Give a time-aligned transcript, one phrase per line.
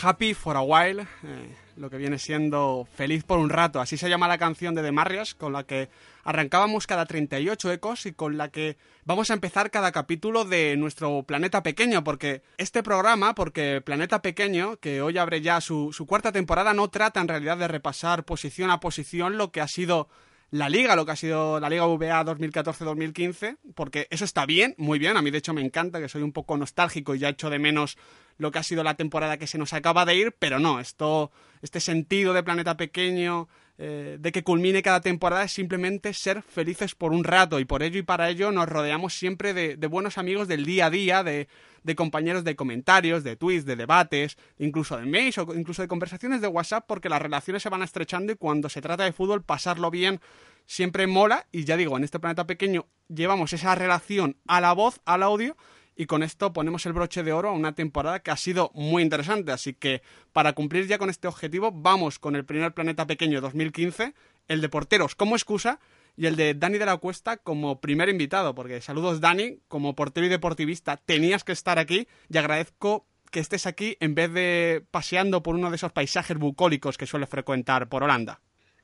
[0.00, 3.80] Happy for a While, eh, lo que viene siendo Feliz por un rato.
[3.80, 5.88] Así se llama la canción de The Marriott, con la que
[6.24, 11.24] arrancábamos cada 38 ecos y con la que vamos a empezar cada capítulo de nuestro
[11.24, 16.74] Planeta Pequeño, porque este programa, porque Planeta Pequeño, que hoy abre ya su, cuarta temporada,
[16.74, 20.08] no trata en realidad de repasar posición a posición lo que ha sido
[20.50, 24.98] la liga, lo que ha sido la liga VA 2014-2015, porque eso está bien, muy
[24.98, 27.50] bien, a mí de hecho me encanta, que soy un poco nostálgico y ya echo
[27.50, 27.98] de menos
[28.38, 31.30] lo que ha sido la temporada que se nos acaba de ir, pero no, esto,
[31.60, 33.48] este sentido de planeta pequeño,
[33.80, 37.84] eh, de que culmine cada temporada es simplemente ser felices por un rato y por
[37.84, 41.46] ello y para ello nos rodeamos siempre de, buenos amigos del día a día, de,
[41.84, 46.40] de compañeros de comentarios, de tweets, de debates, incluso de mails o incluso de conversaciones
[46.40, 49.92] de WhatsApp porque las relaciones se van estrechando y cuando se trata de fútbol pasarlo
[49.92, 50.20] bien
[50.66, 55.00] siempre mola y ya digo, en este planeta pequeño llevamos esa relación a la voz,
[55.04, 55.56] al audio
[55.98, 59.02] y con esto ponemos el broche de oro a una temporada que ha sido muy
[59.02, 59.50] interesante.
[59.50, 60.00] Así que
[60.32, 64.14] para cumplir ya con este objetivo, vamos con el primer Planeta Pequeño 2015,
[64.46, 65.80] el de porteros como excusa
[66.16, 70.24] y el de Dani de la Cuesta como primer invitado, porque saludos Dani, como portero
[70.24, 75.42] y deportivista, tenías que estar aquí y agradezco que estés aquí en vez de paseando
[75.42, 78.38] por uno de esos paisajes bucólicos que suele frecuentar por Holanda.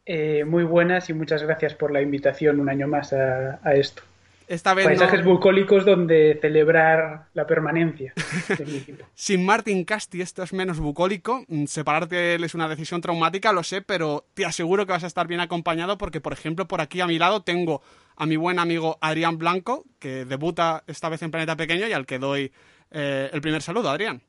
[0.04, 4.02] Eh, muy buenas y muchas gracias por la invitación un año más a esto.
[4.46, 8.12] Esta vez Paisajes no- bucólicos donde celebrar la permanencia
[8.58, 9.04] de mi equipo.
[9.14, 11.44] Sin Martin Casti esto es menos bucólico.
[11.48, 15.04] Mm, Separarte de él es una decisión traumática, lo sé, pero te aseguro que vas
[15.04, 17.80] a estar bien acompañado porque, por ejemplo, por aquí a mi lado tengo
[18.16, 22.06] a mi buen amigo Adrián Blanco, que debuta esta vez en Planeta Pequeño y al
[22.06, 22.52] que doy
[22.90, 24.20] eh, el primer saludo, Adrián.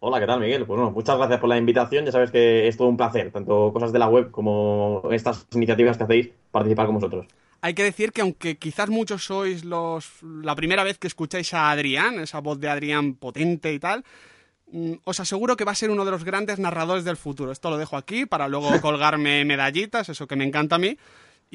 [0.00, 0.66] Hola, ¿qué tal, Miguel?
[0.66, 2.04] Pues bueno, muchas gracias por la invitación.
[2.04, 5.96] Ya sabes que es todo un placer, tanto cosas de la web como estas iniciativas
[5.96, 7.26] que hacéis, participar con vosotros.
[7.64, 11.70] Hay que decir que aunque quizás muchos sois los la primera vez que escucháis a
[11.70, 14.04] Adrián, esa voz de Adrián potente y tal,
[14.70, 17.52] mm, os aseguro que va a ser uno de los grandes narradores del futuro.
[17.52, 20.98] Esto lo dejo aquí para luego colgarme medallitas, eso que me encanta a mí.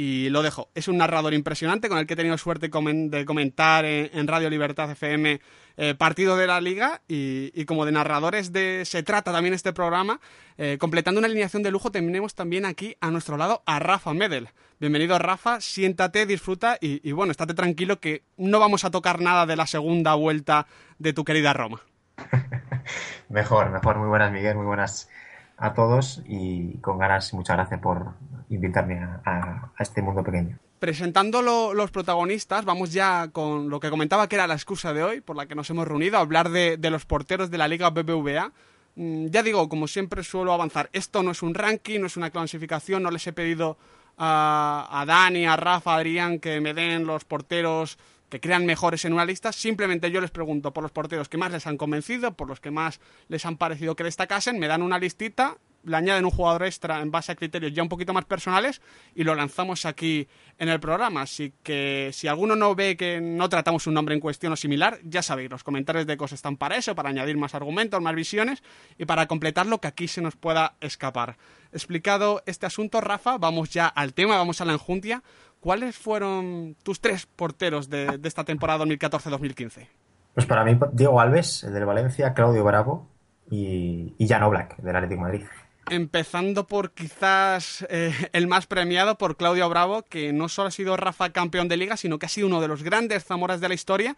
[0.02, 0.70] Y lo dejo.
[0.76, 4.90] Es un narrador impresionante con el que he tenido suerte de comentar en, Radio Libertad
[4.90, 5.42] FM
[5.76, 9.74] eh, partido de la liga y, y como de narradores de se trata también este
[9.74, 10.22] programa,
[10.58, 14.48] eh, completando una alineación de lujo tenemos también aquí a nuestro lado a Rafa Medel.
[14.80, 19.46] Bienvenido Rafa, siéntate, disfruta y, y bueno, estate tranquilo que no vamos a tocar nada
[19.46, 20.66] de la segunda vuelta
[20.98, 21.81] de tu querida Roma.
[23.28, 23.98] Mejor, mejor.
[23.98, 24.56] Muy buenas, Miguel.
[24.56, 25.10] Muy buenas
[25.59, 28.14] a todos y con ganas, muchas gracias por
[28.50, 30.58] invitarme a, este mundo pequeño.
[30.80, 35.03] Presentando lo- los protagonistas, vamos ya con lo que comentaba que era la excusa de
[35.03, 37.68] hoy, por la que nos hemos reunido, a hablar de, de los porteros de la
[37.68, 38.52] Liga BBVA.
[38.96, 42.30] Mm, Ya digo, como siempre suelo avanzar, esto no es un ranking, no es una
[42.30, 43.78] clasificación, no les he pedido
[44.18, 47.98] a, a Dani, a Rafa, a Adrián que me den los porteros
[48.29, 51.51] que crean mejores en una lista, simplemente yo les pregunto por los porteros que más
[51.51, 55.00] les han convencido, por los que más les han parecido que destacasen, me dan una
[55.00, 58.81] listita, le añaden un jugador extra en base a criterios ya un poquito más personales
[59.16, 61.22] y lo lanzamos aquí en el programa.
[61.22, 65.00] Así que si alguno no ve que no tratamos un nombre en cuestión o similar,
[65.03, 68.62] ya sabéis, los comentarios de cosas están para eso, para añadir más argumentos, más visiones
[68.97, 71.38] y para completar lo que aquí se nos pueda escapar.
[71.72, 75.23] Explicado este asunto, Rafa, vamos ya al tema, vamos a la enjuntia.
[75.59, 79.88] ¿Cuáles fueron tus tres porteros de, de esta temporada 2014-2015?
[80.34, 83.08] Pues para mí, Diego Alves, el del Valencia, Claudio Bravo
[83.50, 85.46] y, y Jan Oblak, del Atlético de Madrid.
[85.90, 90.95] Empezando por quizás eh, el más premiado por Claudio Bravo, que no solo ha sido
[90.95, 93.74] Rafa campeón de liga, sino que ha sido uno de los grandes Zamoras de la
[93.74, 94.16] historia.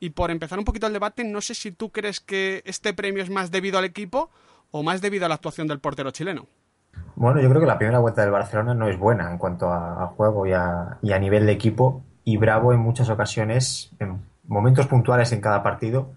[0.00, 3.22] Y por empezar un poquito el debate, no sé si tú crees que este premio
[3.22, 4.30] es más debido al equipo
[4.70, 6.46] o más debido a la actuación del portero chileno.
[7.16, 10.02] Bueno, yo creo que la primera vuelta del Barcelona no es buena en cuanto a,
[10.02, 12.02] a juego y a, a nivel de equipo.
[12.24, 16.12] Y Bravo en muchas ocasiones, en momentos puntuales en cada partido,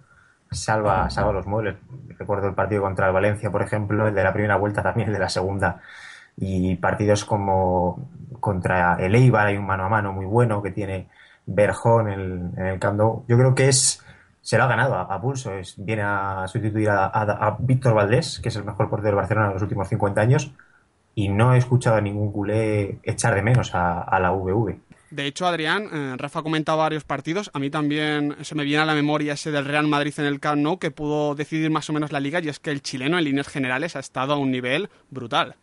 [0.51, 1.75] salva, salva los muebles.
[2.17, 5.13] Recuerdo el partido contra el Valencia, por ejemplo, el de la primera vuelta también, el
[5.13, 5.81] de la segunda.
[6.37, 8.09] Y partidos como
[8.39, 11.09] contra el Eibar hay un mano a mano muy bueno que tiene
[11.45, 12.99] Berjón en el, en el Camp.
[12.99, 14.03] Yo creo que es
[14.47, 15.53] se lo ha ganado a, pulso.
[15.53, 19.53] Es, viene a sustituir a, Víctor Valdés, que es el mejor portero de Barcelona en
[19.55, 20.53] los últimos 50 años,
[21.17, 24.75] y no he escuchado a ningún culé echar de menos a, la VV.
[25.09, 27.49] De hecho, Adrián, eh, Rafa ha comentado varios partidos.
[27.55, 30.39] A mí también se me viene a la memoria ese del Real Madrid en el
[30.39, 33.17] Camp Nou, que pudo decidir más o menos la liga, y es que el chileno
[33.17, 35.55] en líneas generales ha estado a un nivel brutal.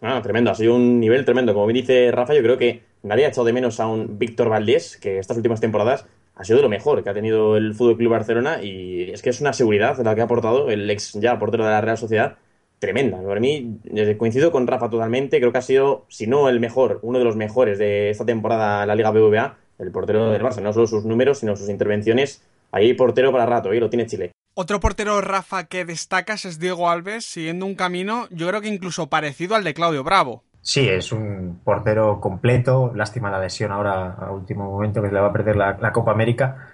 [0.00, 1.52] Ah, tremendo, ha sido un nivel tremendo.
[1.52, 4.48] Como bien dice Rafa, yo creo que nadie ha echado de menos a un Víctor
[4.48, 6.06] Valdés, que estas últimas temporadas
[6.36, 9.28] ha sido de lo mejor que ha tenido el Fútbol Club Barcelona y es que
[9.28, 12.36] es una seguridad la que ha aportado el ex ya portero de la Real Sociedad
[12.78, 13.22] tremenda.
[13.22, 17.00] Para mí, eh, coincido con Rafa totalmente, creo que ha sido, si no el mejor,
[17.02, 20.60] uno de los mejores de esta temporada en la Liga BBVA, el portero del Barça,
[20.60, 22.42] no solo sus números, sino sus intervenciones.
[22.72, 24.32] Ahí portero para rato, y lo tiene Chile.
[24.54, 29.08] Otro portero, Rafa, que destacas es Diego Alves, siguiendo un camino, yo creo que incluso
[29.08, 30.44] parecido al de Claudio Bravo.
[30.62, 32.90] Sí, es un portero completo.
[32.92, 36.72] Lástima la lesión ahora a último momento que le va a perder la, Copa América.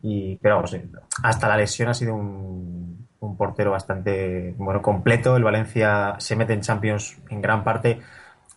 [0.00, 0.74] Y, pero vamos,
[1.22, 3.05] hasta la lesión ha sido un,
[3.36, 5.36] portero bastante bueno completo.
[5.36, 8.00] El Valencia se mete en Champions en gran parte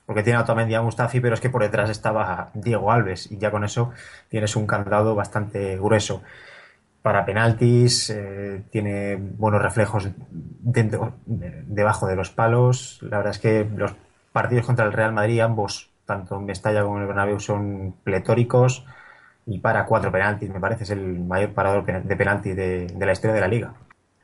[0.05, 3.37] porque tiene a Otamendi a Mustafi, pero es que por detrás estaba Diego Alves y
[3.37, 3.91] ya con eso
[4.27, 6.23] tienes un candado bastante grueso.
[7.03, 12.99] Para penaltis, eh, tiene buenos reflejos dentro, debajo de los palos.
[13.03, 13.95] La verdad es que los
[14.31, 18.85] partidos contra el Real Madrid, ambos, tanto en Mestalla como en el Bernabéu, son pletóricos
[19.45, 23.33] y para cuatro penaltis, me parece, es el mayor parador de penaltis de, la historia
[23.33, 23.73] de la liga.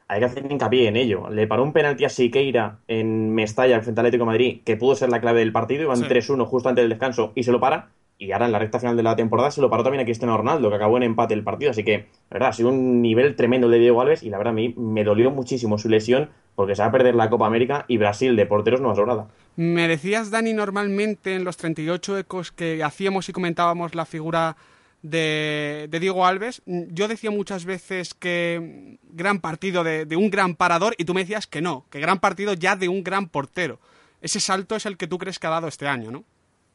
[0.08, 1.30] Hay que hacer hincapié en ello.
[1.30, 4.96] Le paró un penalti a Siqueira en Mestalla frente al Atlético de Madrid, que pudo
[4.96, 7.90] ser la clave del partido, iban 3-1 justo antes del descanso y se lo para.
[8.18, 10.38] Y ahora en la recta final de la temporada se lo paró también a Cristiano
[10.38, 11.72] Ronaldo, que acabó en empate el partido.
[11.72, 14.52] Así que, la verdad, ha sido un nivel tremendo de Diego Alves y la verdad
[14.52, 17.84] a mí me dolió muchísimo su lesión porque se va a perder la Copa América
[17.88, 19.28] y Brasil de porteros no ha sobrado.
[19.58, 24.56] Me decías, Dani, normalmente en los 38 ecos que hacíamos y comentábamos la figura
[25.10, 31.06] de, Diego Alves, yo decía muchas veces que gran partido de, un gran parador y
[31.06, 33.80] tú me decías que no, que gran partido ya de un gran portero.
[34.22, 36.24] Ese salto es el que tú crees que ha dado este año, ¿no?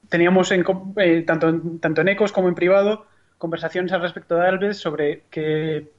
[0.08, 0.64] teníamos en,
[0.96, 3.06] eh, tanto, tanto en Ecos como en privado
[3.38, 5.90] conversaciones al respecto de Alves sobre que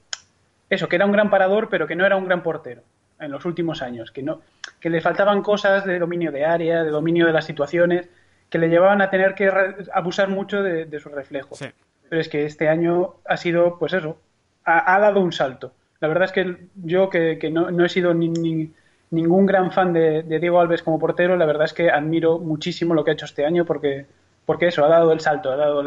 [0.70, 2.82] eso, que era un gran parador, pero que no era un gran portero
[3.18, 4.40] en los últimos años, que no,
[4.80, 8.08] que le faltaban cosas de dominio de área, de dominio de las situaciones,
[8.48, 9.50] que le llevaban a tener que
[9.92, 11.58] abusar mucho de, de sus reflejos.
[12.12, 14.18] Pero es que este año ha sido, pues eso,
[14.66, 15.72] ha, dado un salto.
[15.98, 18.70] La verdad es que yo, que, no, he sido ni, ni,
[19.08, 23.02] ningún gran fan de, Diego Alves como portero, la verdad es que admiro muchísimo lo
[23.02, 24.04] que ha hecho este año porque,
[24.44, 25.84] porque eso, ha dado el salto, ha dado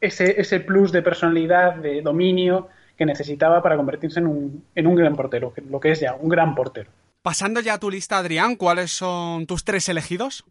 [0.00, 5.52] ese, ese plus de personalidad, de dominio que necesitaba para convertirse en un gran portero,
[5.68, 6.92] lo que es ya, un gran portero.
[7.22, 10.44] Pasando ya a tu lista, Adrián, ¿cuáles son tus tres elegidos?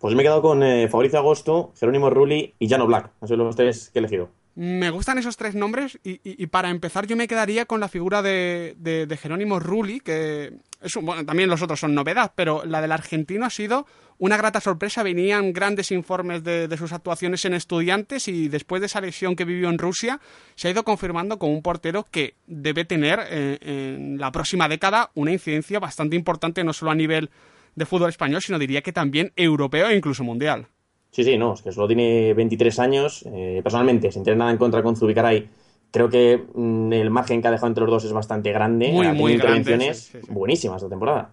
[0.00, 3.10] Pues me he quedado con eh, Fabricio Agosto, Jerónimo Rulli y Jano Black.
[3.18, 4.30] Esos son los tres que he elegido.
[4.54, 8.74] Me gustan esos tres nombres y, para empezar yo me quedaría con la figura de,
[8.78, 13.46] de, Jerónimo Rulli, que es bueno, también los otros son novedad, pero la del argentino
[13.46, 13.86] ha sido
[14.18, 15.02] una grata sorpresa.
[15.02, 19.68] Venían grandes informes de, sus actuaciones en estudiantes y después de esa lesión que vivió
[19.68, 20.20] en Rusia
[20.56, 25.10] se ha ido confirmando como un portero que debe tener eh, en la próxima década
[25.14, 27.30] una incidencia bastante importante no solo a nivel
[27.74, 30.66] de fútbol español, sino diría que también europeo e incluso mundial.
[31.10, 33.24] Sí, sí, no, es que solo tiene 23 años.
[33.26, 35.48] Eh, personalmente, sin tener nada en contra con Zubicaray,
[35.90, 38.92] creo que mm, el margen que ha dejado entre los dos es bastante grande.
[38.92, 41.32] Muy, muy intervenciones buenísimas esta temporada.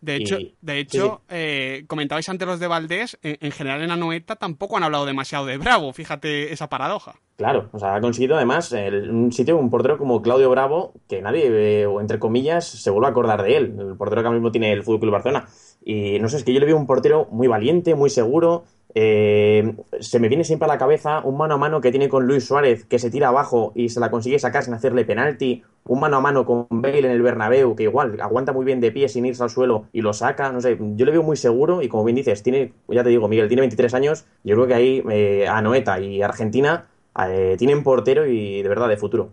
[0.00, 4.76] De hecho, de hecho eh, comentabais antes los de Valdés, en, general en Anoeta tampoco
[4.76, 7.16] han hablado demasiado de Bravo, fíjate esa paradoja.
[7.36, 11.80] Claro, o sea, ha conseguido además un sitio, un portero como Claudio Bravo, que nadie,
[11.80, 14.52] eh, o entre comillas, se vuelve a acordar de él, el portero que ahora mismo
[14.52, 15.48] tiene el Fútbol Club Barcelona.
[15.86, 18.64] Y no sé, es que yo le veo un portero muy valiente, muy seguro,
[18.98, 22.26] eh, se me viene siempre a la cabeza un mano a mano que tiene con
[22.26, 25.62] Luis Suárez, que se tira abajo y se la consigue sacar sin hacerle penalti.
[25.84, 28.90] Un mano a mano con Bale en el Bernabéu, que igual aguanta muy bien de
[28.90, 30.50] pie sin irse al suelo y lo saca.
[30.50, 33.28] No sé, yo le veo muy seguro y como bien dices, tiene, ya te digo,
[33.28, 34.24] Miguel, tiene 23 años.
[34.44, 36.86] Yo creo que ahí eh, Anoeta y Argentina
[37.28, 39.28] eh, tienen portero y de verdad de futuro.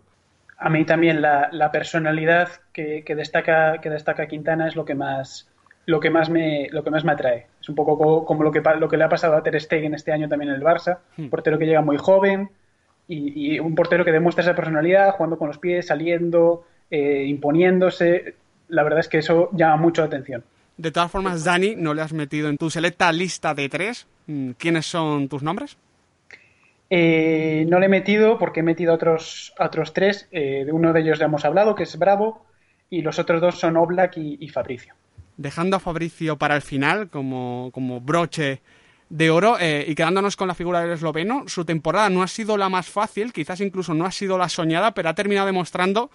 [0.57, 5.49] A mí también la, personalidad que, destaca, que destaca Quintana es lo que más
[5.85, 7.47] lo que más me, lo que más me atrae.
[7.61, 10.11] Es un poco como lo que, lo que le ha pasado a Ter Stegen este
[10.11, 10.99] año también en el Barça.
[11.17, 11.29] Un hmm.
[11.29, 12.49] portero que llega muy joven
[13.07, 18.35] y, un portero que demuestra esa personalidad, jugando con los pies, saliendo, eh, imponiéndose.
[18.69, 20.43] La verdad es que eso llama mucho la atención.
[20.77, 24.07] De todas formas, Dani, no le has metido en tu selecta lista de tres.
[24.27, 25.77] Mm, ¿Quiénes son tus nombres?
[26.89, 30.27] Eh, no le he metido porque he metido a otros, otros tres.
[30.31, 32.45] Eh, de uno de ellos ya hemos hablado, que es Bravo,
[32.89, 34.93] y los otros dos son Oblak y Fabricio
[35.37, 38.61] dejando a Fabricio para el final como, broche
[39.09, 42.57] de oro eh, y quedándonos con la figura del esloveno, su temporada no ha sido
[42.57, 46.09] la más fácil, quizás incluso no ha sido la soñada, pero ha terminado demostrando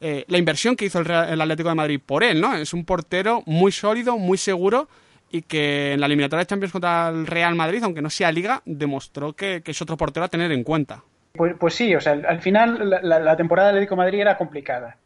[0.00, 2.56] eh, la inversión que hizo el, el, Atlético de Madrid por él, ¿no?
[2.56, 4.88] Es un portero muy sólido, muy seguro
[5.30, 8.62] y que en la eliminatoria de Champions contra el Real Madrid, aunque no sea liga,
[8.64, 11.04] demostró que, que es otro portero a tener en cuenta.
[11.32, 14.36] Pues, pues sí, o sea, al final la, la temporada del Atlético de Madrid era
[14.36, 14.96] complicada.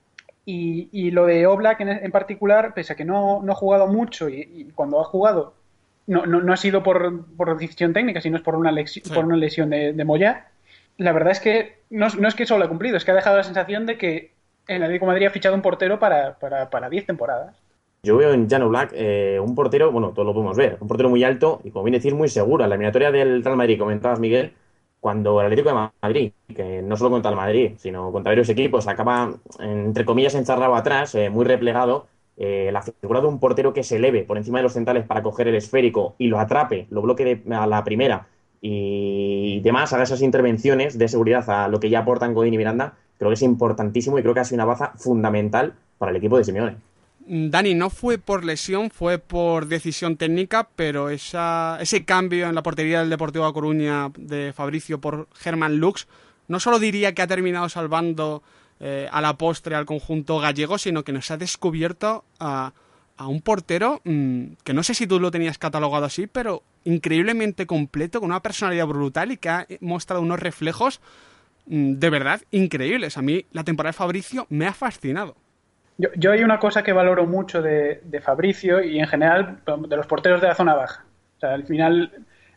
[0.47, 3.87] Y, y, lo de Oblak en, en, particular, pese a que no, no ha jugado
[3.87, 5.55] mucho y, y cuando ha jugado
[6.07, 9.13] no, no, no ha sido por, por, decisión técnica, sino es por una, lesión, sí.
[9.13, 10.49] por una lesión de, de, Moya.
[10.99, 13.37] La verdad es que no, no, es que solo ha cumplido, es que ha dejado
[13.37, 14.33] la sensación de que
[14.69, 17.57] el Atlético de Madrid ha fichado un portero para, para, para 10 temporadas.
[18.03, 21.09] Yo veo en Jan Black eh, un portero, bueno, todos lo podemos ver, un portero
[21.09, 22.65] muy alto y, como bien decir, muy seguro.
[22.65, 24.53] En la eliminatoria del Real Madrid, comentabas, Miguel,
[25.05, 28.89] cuando el Atlético de Madrid, que no solo contra el Madrid, sino contra varios equipos,
[28.89, 32.07] acaba, entre comillas, encharrado atrás, eh, muy replegado,
[32.39, 35.23] eh, la figura de un portero que se eleve por encima de los centrales para
[35.23, 38.29] coger el esférico y lo atrape, lo bloque de, a la primera
[38.63, 42.95] y demás, haga esas intervenciones de seguridad a lo que ya aportan Godín y Miranda,
[43.19, 46.39] creo que es importantísimo y creo que ha sido una baza fundamental para el equipo
[46.39, 46.77] de Simeone.
[47.27, 52.63] Dani, no fue por lesión, fue por decisión técnica, pero esa, ese cambio en la
[52.63, 56.07] portería del Deportivo de Coruña de Fabricio por Germán Lux,
[56.49, 58.43] no solo diría que ha terminado salvando
[58.79, 62.75] eh, a la postre al conjunto gallego, sino que nos ha descubierto a,
[63.17, 67.67] a un portero mmm, que no sé si tú lo tenías catalogado así, pero increíblemente
[67.67, 71.01] completo, con una personalidad brutal y que ha mostrado unos reflejos
[71.65, 73.17] mmm, de verdad increíbles.
[73.17, 75.37] A mí la temporada de Fabricio me ha fascinado.
[75.97, 79.97] Yo, yo, hay una cosa que valoro mucho de, de, Fabricio y en general de
[79.97, 81.05] los porteros de la zona baja.
[81.37, 82.11] O sea, al final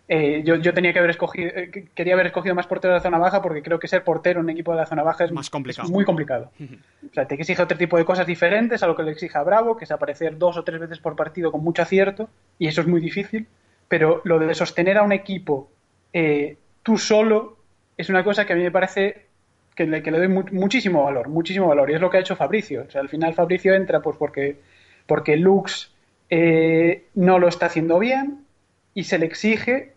[0.09, 3.03] eh, yo, yo, tenía que haber escogido, eh, quería haber escogido más porteros de la
[3.03, 5.31] zona baja porque creo que ser portero en un equipo de la zona baja es,
[5.33, 5.85] más complicado.
[5.85, 6.51] Es muy complicado.
[6.59, 9.43] o sea, te exige otro tipo de cosas diferentes a lo que le exige a
[9.43, 12.81] Bravo, que es aparecer dos o tres veces por partido con mucho acierto, y eso
[12.81, 13.47] es muy difícil.
[13.89, 15.69] Pero lo de sostener a un equipo
[16.13, 17.57] eh, tú solo
[17.97, 19.26] es una cosa que a mí me parece
[19.77, 21.91] que le, que le doy mu muchísimo valor, muchísimo valor.
[21.91, 22.85] Y es lo que ha hecho Fabricio.
[22.87, 24.57] O sea, al final Fabricio entra pues porque,
[25.05, 25.93] porque Lux
[26.31, 28.43] eh, no lo está haciendo bien
[28.95, 29.93] y se le exige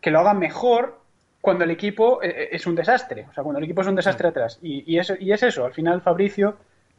[0.00, 0.98] que lo haga mejor
[1.40, 3.26] cuando el equipo eh, es un desastre.
[3.30, 4.58] O sea, cuando el equipo es un desastre atrás.
[4.62, 5.64] Y, y, eso, y es eso.
[5.64, 6.56] Al final Fabricio,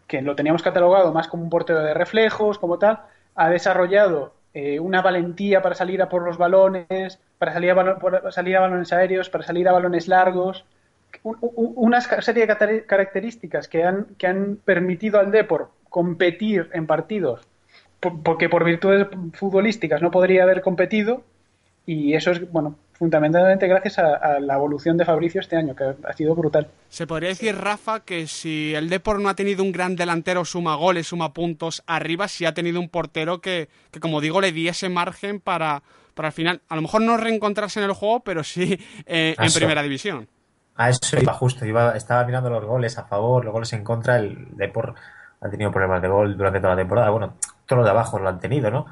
[0.07, 3.01] que lo teníamos catalogado más como un portero de reflejos, como tal,
[3.35, 8.31] ha desarrollado eh, una valentía para salir a por los balones, para salir a, para
[8.31, 10.65] salir a balones aéreos, para salir a balones largos
[11.23, 17.41] una serie de características que han, que han permitido al Depor competir en partidos
[18.01, 21.23] porque por virtudes futbolísticas no podría haber competido
[21.85, 25.95] y eso es, bueno, fundamentalmente gracias a, a, la evolución de Fabricio este año, que
[26.03, 26.67] ha sido brutal.
[26.89, 30.75] Se podría decir, Rafa, que si el Depor no ha tenido un gran delantero, suma
[30.75, 34.89] goles, suma puntos arriba, sí ha tenido un portero que, que como digo, le diese
[34.89, 38.79] margen para, para al final, a lo mejor no reencontrarse en el juego, pero sí
[39.05, 40.27] eh, en primera división.
[40.75, 44.17] A eso iba justo, iba, estaba mirando los goles a favor, los goles en contra,
[44.17, 44.95] el Depor
[45.41, 47.33] ha tenido problemas de gol durante toda la temporada, bueno,
[47.65, 48.85] todos los de abajo lo han tenido, ¿no?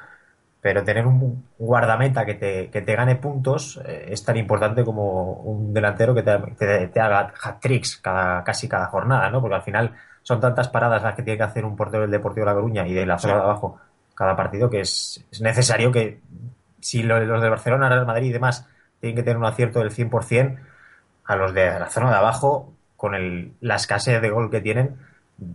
[0.61, 5.33] Pero tener un guardameta que te, que te gane puntos eh, es tan importante como
[5.33, 9.41] un delantero que te, haga hat-tricks cada, casi cada jornada, ¿no?
[9.41, 12.45] Porque al final son tantas paradas las que tiene que hacer un portero del Deportivo
[12.45, 13.79] de La Coruña y de la zona de abajo
[14.15, 16.19] cada partido que es, es necesario que
[16.81, 18.67] si los de Barcelona, Real Madrid y demás
[18.99, 20.57] tienen que tener un acierto del 100%,
[21.29, 24.97] a los de la zona de abajo, con el, la escasez de gol que tienen,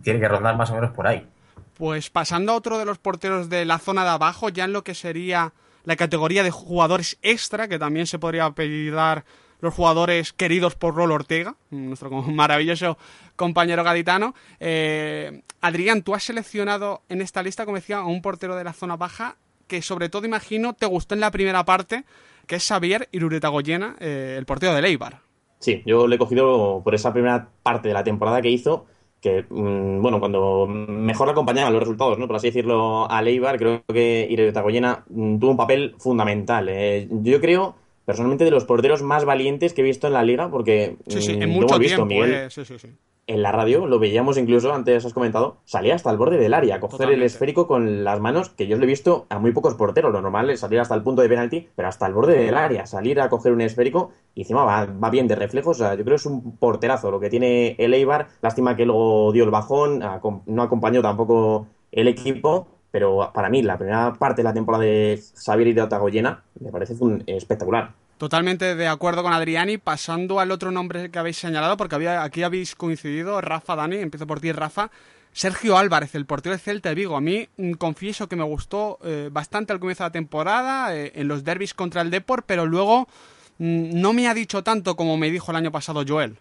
[0.01, 1.27] tiene que rondar más o menos por ahí.
[1.73, 4.85] Pues pasando a otro de los porteros de la zona de abajo, ya en lo
[4.85, 5.51] que sería
[5.83, 9.25] la categoría de jugadores extra, que también se podría apellidar
[9.59, 12.97] los jugadores queridos por Rolo Ortega, nuestro maravilloso
[13.35, 14.33] compañero gaditano.
[14.61, 18.71] Eh, Adrián, tú has seleccionado en esta lista, como decía, a un portero de la
[18.71, 19.35] zona baja
[19.67, 22.05] que sobre todo imagino te gustó en la primera parte,
[22.47, 25.24] que es Xavier Iruretagoyena, eh, el portero de Leibar.
[25.65, 28.85] Sí, yo le he cogido por esa primera parte de la temporada que hizo,
[29.19, 32.27] que, mmm, bueno, cuando mejor acompañaban los resultados, ¿no?
[32.27, 36.69] Por así decirlo, a Leibar, creo que Iretagoyena mmm, tuvo un papel fundamental.
[36.69, 37.73] Eh, yo creo,
[38.05, 41.31] personalmente, de los porteros más valientes que he visto en la liga, porque sí, sí,
[41.31, 42.89] en mucho hemos visto, tiempo, Miguel, eh, sí, sí, sí.
[43.27, 46.75] En la radio, lo veíamos incluso, antes has comentado, salía hasta el borde del área,
[46.75, 47.21] a coger Totalmente.
[47.21, 50.21] el esférico con las manos, que yo lo he visto a muy pocos porteros, lo
[50.21, 53.19] normal es salir hasta el punto de penalti, pero hasta el borde del área, salir
[53.19, 56.15] a coger un esférico, y encima va, va bien de reflejos, o sea, yo creo
[56.15, 60.03] que es un porterazo lo que tiene el Eibar, lástima que luego dio el bajón,
[60.45, 65.19] no acompañó tampoco el equipo, pero para mí la primera parte de la temporada de
[65.35, 67.91] Xavier y de Otagoyena me parece un, espectacular.
[68.17, 72.43] Totalmente de acuerdo con Adriani, pasando al otro nombre que habéis señalado, porque había, aquí
[72.43, 74.89] habéis coincidido, Rafa, Dani, empiezo por ti, Rafa,
[75.33, 77.17] Sergio Álvarez, el portero de Celta de Vigo.
[77.17, 81.11] A mí mm, confieso que me gustó eh, bastante al comienzo de la temporada, eh,
[81.15, 83.09] en los derbis contra el Deport, pero luego
[83.57, 86.37] mm, no me ha dicho tanto como me dijo el año pasado Joel.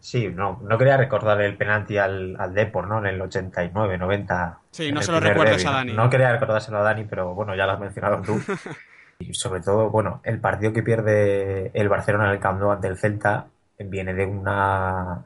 [0.00, 2.98] Sí, no, no quería recordar el penalti al, al Depor, ¿no?
[2.98, 4.58] En el 89, 90.
[4.70, 5.94] Sí, no se lo recuerdes a Dani.
[5.94, 8.38] No, quería recordárselo a Dani, pero bueno, ya lo has mencionado tú.
[9.28, 12.88] y sobre todo, bueno, el partido que pierde el Barcelona en el Camp Nou ante
[12.88, 15.24] el Celta viene de una,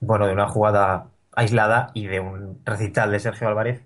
[0.00, 3.82] bueno, de una jugada aislada y de un recital de Sergio Álvarez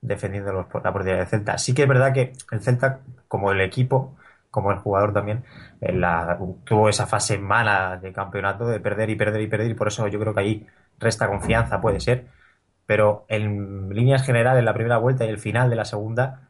[0.00, 1.58] defendiendo la portería del Celta.
[1.58, 4.16] Sí que es verdad que el Celta, como el equipo,
[4.50, 5.44] como el jugador también,
[5.80, 9.88] la, tuvo esa fase mala de campeonato de perder y perder y perder y por
[9.88, 10.66] eso yo creo que ahí
[10.98, 12.26] resta confianza, puede ser.
[12.86, 16.45] Pero en líneas generales, la primera vuelta y el final de la segunda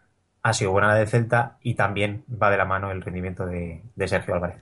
[0.47, 3.83] ha sido buena la de Celta y también va de la mano el rendimiento de,
[3.97, 4.57] de Sergio Álvarez.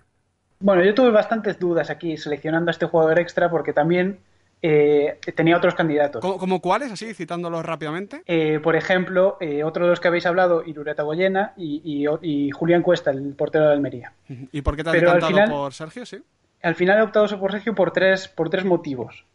[0.58, 4.18] Bueno, yo tuve bastantes dudas aquí seleccionando a este jugador extra porque también
[4.62, 6.22] eh, tenía otros candidatos.
[6.22, 8.22] ¿Como, cuáles, así, citándolos rápidamente?
[8.24, 12.80] Eh, por ejemplo, eh, otro de los que habéis hablado, Irureta Goyena y, y, Julián
[12.80, 14.14] Cuesta, el portero de Almería.
[14.52, 16.06] ¿Y por qué te has decantado por Sergio?
[16.06, 16.22] Sí.
[16.62, 19.26] Al final he optado por Sergio por tres, por tres motivos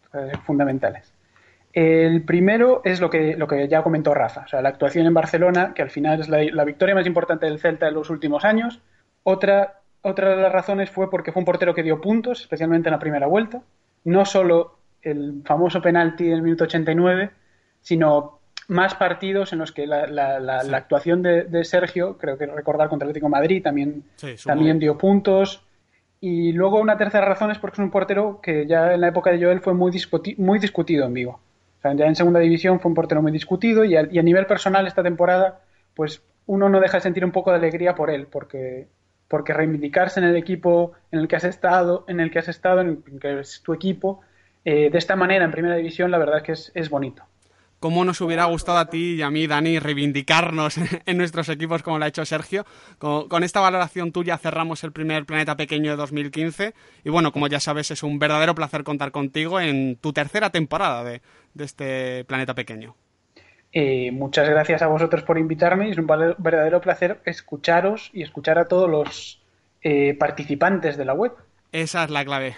[0.48, 1.14] fundamentales.
[1.72, 5.14] El primero es lo que, lo que ya comentó Rafa, o sea, la actuación en
[5.14, 8.44] Barcelona, que al final es la, la victoria más importante del Celta en los últimos
[8.44, 8.82] años.
[9.24, 12.94] Otra, otra de las razones fue porque fue un portero que dio puntos, especialmente en
[12.94, 13.62] la primera vuelta.
[14.04, 17.32] No solo el famoso penalti del minuto 89,
[17.82, 20.04] sino más partidos en los que la,
[20.74, 24.04] actuación de, Sergio, creo que recordar contra el Atlético Madrid, también,
[24.46, 25.64] también dio puntos.
[26.22, 29.32] Y luego una tercera razón es porque es un portero que ya en la época
[29.32, 29.92] de Joel fue muy,
[30.38, 31.40] muy discutido en Vigo.
[31.84, 35.62] Ya en segunda división fue un portero muy discutido y a, nivel personal esta temporada,
[35.94, 38.88] pues uno no deja de sentir un poco de alegría por él, porque,
[39.28, 42.82] porque reivindicarse en el equipo en el que has estado, en el que has estado,
[42.82, 44.22] en el que es tu equipo,
[44.66, 47.24] eh, de esta manera en primera división, la verdad es que es, bonito.
[47.80, 51.98] ¿Cómo nos hubiera gustado a ti y a mí, Dani, reivindicarnos en nuestros equipos como
[51.98, 52.66] lo ha hecho Sergio?
[52.98, 56.74] Con, esta valoración tuya cerramos el primer Planeta Pequeño de 2015
[57.06, 61.06] y bueno, como ya sabes, es un verdadero placer contar contigo en tu tercera temporada
[61.06, 61.22] de,
[61.58, 62.96] este Planeta Pequeño.
[63.72, 65.90] Eh, muchas gracias a vosotros por invitarme.
[65.90, 69.42] Es un verdadero placer escucharos y escuchar a todos los
[69.84, 71.32] eh, participantes de la web.
[71.72, 72.58] Esa es la clave.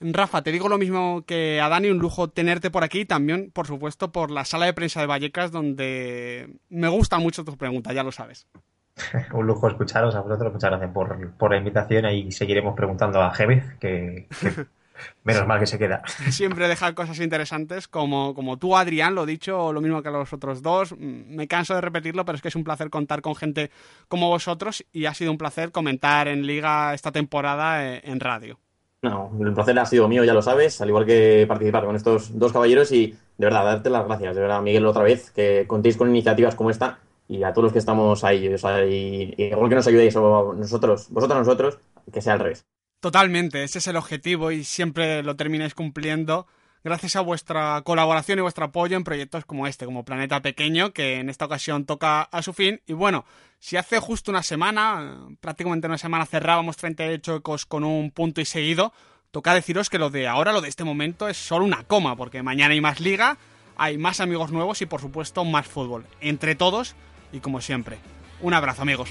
[0.00, 3.66] Rafa, te digo lo mismo que a Dani, un lujo tenerte por aquí, también, por
[3.66, 8.02] supuesto, por la sala de prensa de Vallecas, donde me gustan mucho tus preguntas, ya
[8.02, 8.46] lo sabes.
[9.32, 13.64] un lujo escucharos a vosotros, muchas gracias por, la invitación y seguiremos preguntando a Gémez,
[13.78, 14.28] que,
[15.24, 16.02] menos mal que se queda.
[16.30, 20.32] Siempre deja cosas interesantes, como, como tú, Adrián, lo dicho, lo mismo que a los
[20.32, 20.94] otros dos.
[20.98, 23.70] Me canso de repetirlo, pero es que es un placer contar con gente
[24.08, 28.58] como vosotros y ha sido un placer comentar en Liga esta temporada eh, en radio.
[29.10, 32.38] No, el placer ha sido mío, ya lo sabes, al igual que participar con estos
[32.38, 35.96] dos caballeros y de verdad, darte las gracias, de verdad, Miguel, otra vez, que contéis
[35.96, 39.74] con iniciativas como esta y a todos los que estamos ahí, sea, y, igual que
[39.74, 41.78] nos ayudéis o nosotros, vosotros nosotros,
[42.12, 42.64] que sea al revés.
[43.00, 46.46] Totalmente, ese es el objetivo y siempre lo termináis cumpliendo
[46.86, 51.18] gracias a vuestra colaboración y vuestro apoyo en proyectos como este, como Planeta Pequeño, que
[51.18, 52.80] en esta ocasión toca a su fin.
[52.86, 53.24] Y bueno,
[53.58, 58.44] si hace justo una semana, prácticamente una semana cerrábamos 38 ecos con un punto y
[58.44, 58.92] seguido,
[59.32, 62.44] toca deciros que lo de ahora, lo de este momento, es solo una coma, porque
[62.44, 63.36] mañana hay más liga,
[63.76, 66.06] hay más amigos nuevos y por supuesto más fútbol.
[66.20, 66.94] Entre todos
[67.32, 67.98] y como siempre.
[68.40, 69.10] Un abrazo amigos.